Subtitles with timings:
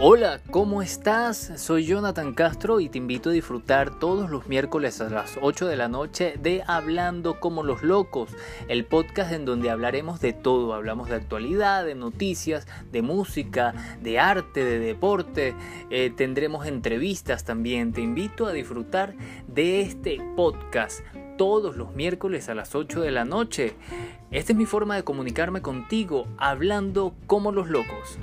[0.00, 1.50] Hola, ¿cómo estás?
[1.56, 5.74] Soy Jonathan Castro y te invito a disfrutar todos los miércoles a las 8 de
[5.74, 8.30] la noche de Hablando como los locos,
[8.68, 14.20] el podcast en donde hablaremos de todo, hablamos de actualidad, de noticias, de música, de
[14.20, 15.56] arte, de deporte,
[15.90, 19.16] eh, tendremos entrevistas también, te invito a disfrutar
[19.48, 21.00] de este podcast
[21.36, 23.74] todos los miércoles a las 8 de la noche.
[24.30, 28.20] Esta es mi forma de comunicarme contigo, hablando como los locos.